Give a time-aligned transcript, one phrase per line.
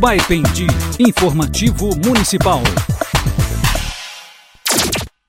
[0.00, 0.66] Baipendi,
[0.98, 2.62] informativo municipal.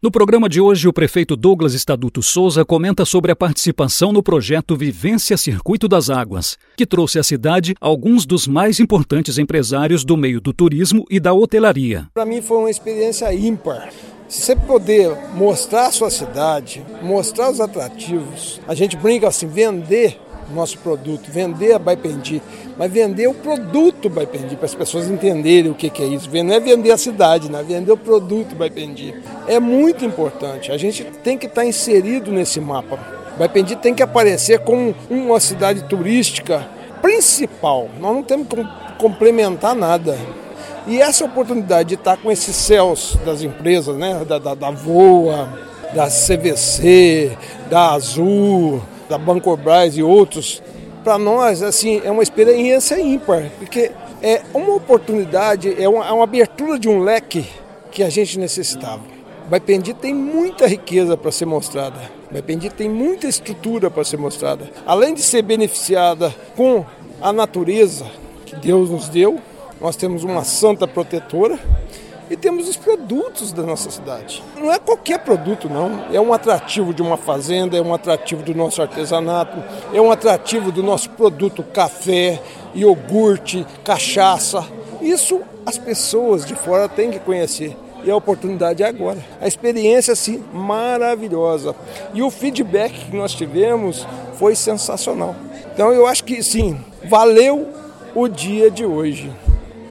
[0.01, 4.77] No programa de hoje, o prefeito Douglas Estaduto Souza comenta sobre a participação no projeto
[4.77, 10.39] Vivência Circuito das Águas, que trouxe à cidade alguns dos mais importantes empresários do meio
[10.39, 12.07] do turismo e da hotelaria.
[12.13, 13.89] Para mim foi uma experiência ímpar.
[14.29, 20.17] Se você poder mostrar a sua cidade, mostrar os atrativos, a gente brinca assim, vender
[20.51, 22.41] nosso produto, vender a Baipendi,
[22.77, 26.29] mas vender o produto Baipendi, para as pessoas entenderem o que, que é isso.
[26.31, 27.63] Não é vender a cidade, né?
[27.63, 29.13] vender o produto Baipendi.
[29.47, 32.99] É muito importante, a gente tem que estar inserido nesse mapa.
[33.37, 36.67] Baipendi tem que aparecer como uma cidade turística
[37.01, 40.17] principal, nós não temos que complementar nada.
[40.87, 44.25] E essa oportunidade de estar com esses céus das empresas, né?
[44.27, 45.47] da, da, da Voa,
[45.93, 47.37] da CVC,
[47.69, 48.81] da Azul,
[49.11, 50.63] da Bancobras e outros,
[51.03, 56.23] para nós assim é uma experiência ímpar, porque é uma oportunidade, é uma, é uma
[56.23, 57.45] abertura de um leque
[57.91, 59.01] que a gente necessitava.
[59.49, 61.97] Baipendi tem muita riqueza para ser mostrada.
[62.31, 64.69] Baipendi tem muita estrutura para ser mostrada.
[64.85, 66.85] Além de ser beneficiada com
[67.21, 68.05] a natureza
[68.45, 69.39] que Deus nos deu,
[69.81, 71.59] nós temos uma santa protetora
[72.29, 74.43] e temos os produtos da nossa cidade.
[74.57, 76.05] Não é qualquer produto, não.
[76.13, 79.61] É um atrativo de uma fazenda, é um atrativo do nosso artesanato,
[79.93, 82.41] é um atrativo do nosso produto café,
[82.73, 84.65] iogurte, cachaça.
[85.01, 87.75] Isso as pessoas de fora têm que conhecer.
[88.03, 89.19] E a oportunidade é agora.
[89.39, 91.75] A experiência, sim, maravilhosa.
[92.13, 95.35] E o feedback que nós tivemos foi sensacional.
[95.73, 97.67] Então eu acho que, sim, valeu
[98.15, 99.31] o dia de hoje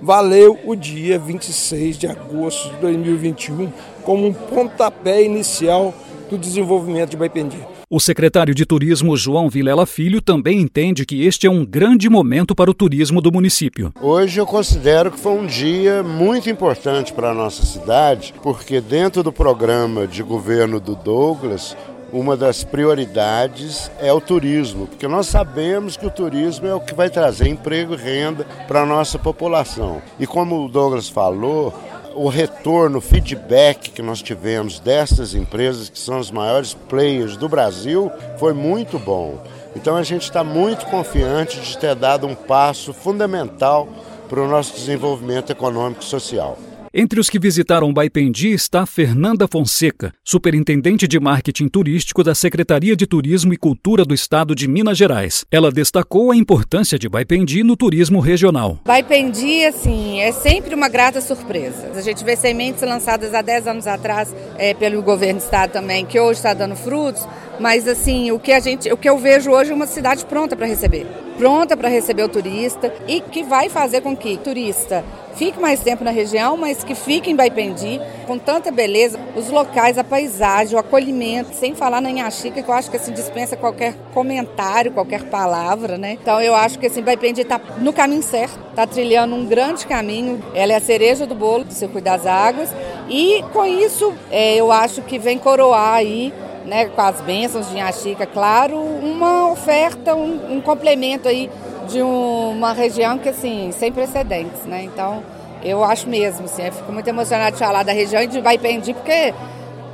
[0.02, 3.70] valeu o dia 26 de agosto de 2021
[4.02, 5.94] como um pontapé inicial
[6.28, 7.58] do desenvolvimento de Baipendi.
[7.92, 12.54] O secretário de Turismo, João Vilela Filho, também entende que este é um grande momento
[12.54, 13.92] para o turismo do município.
[14.00, 19.24] Hoje eu considero que foi um dia muito importante para a nossa cidade, porque dentro
[19.24, 21.76] do programa de governo do Douglas,
[22.12, 26.94] uma das prioridades é o turismo, porque nós sabemos que o turismo é o que
[26.94, 30.02] vai trazer emprego e renda para a nossa população.
[30.18, 31.72] E como o Douglas falou,
[32.14, 37.48] o retorno, o feedback que nós tivemos dessas empresas, que são os maiores players do
[37.48, 39.38] Brasil, foi muito bom.
[39.76, 43.88] Então a gente está muito confiante de ter dado um passo fundamental
[44.28, 46.58] para o nosso desenvolvimento econômico e social.
[46.92, 53.06] Entre os que visitaram Baipendi está Fernanda Fonseca, superintendente de marketing turístico da Secretaria de
[53.06, 55.44] Turismo e Cultura do Estado de Minas Gerais.
[55.52, 58.80] Ela destacou a importância de Baipendi no turismo regional.
[58.84, 61.92] Baipendi, assim, é sempre uma grata surpresa.
[61.94, 66.04] A gente vê sementes lançadas há 10 anos atrás é, pelo governo do estado também,
[66.04, 67.24] que hoje está dando frutos,
[67.60, 70.56] mas assim, o que a gente, o que eu vejo hoje é uma cidade pronta
[70.56, 71.06] para receber
[71.40, 75.02] pronta para receber o turista e que vai fazer com que o turista
[75.36, 79.96] fique mais tempo na região, mas que fique em Baipendi com tanta beleza, os locais,
[79.96, 83.94] a paisagem, o acolhimento, sem falar na Inhaxica, que eu acho que assim dispensa qualquer
[84.12, 86.18] comentário, qualquer palavra, né?
[86.20, 90.44] Então eu acho que assim Baipendi está no caminho certo, está trilhando um grande caminho.
[90.54, 92.70] Ela é a cereja do bolo do Circuito das Águas
[93.08, 96.34] e com isso é, eu acho que vem coroar aí
[96.64, 101.50] né, com as bênçãos de Inhaxica, claro, uma oferta, um, um complemento aí
[101.88, 104.84] de um, uma região que, assim, sem precedentes, né?
[104.84, 105.22] Então,
[105.62, 108.94] eu acho mesmo, assim, eu fico muito emocionada de falar da região e de Baipendi,
[108.94, 109.34] porque está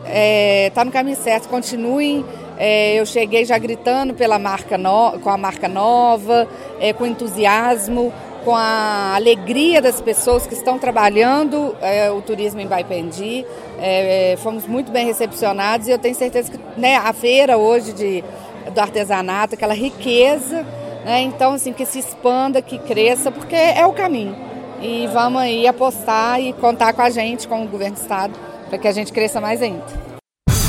[0.07, 2.25] é, tá no caminho certo, continuem.
[2.59, 6.49] É, eu cheguei já gritando pela marca no, com a marca nova,
[6.81, 8.13] é, com entusiasmo,
[8.47, 13.45] com a alegria das pessoas que estão trabalhando é, o turismo em Baipendi.
[13.77, 17.93] É, é, fomos muito bem recepcionados e eu tenho certeza que né, a feira hoje
[17.93, 18.25] de,
[18.73, 20.65] do artesanato, aquela riqueza,
[21.05, 24.37] né, então assim, que se expanda, que cresça, porque é o caminho.
[24.81, 28.79] E vamos aí apostar e contar com a gente, com o governo do estado, para
[28.79, 29.83] que a gente cresça mais ainda.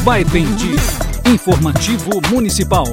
[0.04, 0.74] Baipendi,
[1.32, 2.86] informativo municipal.